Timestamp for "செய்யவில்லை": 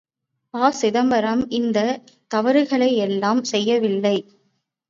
3.43-4.17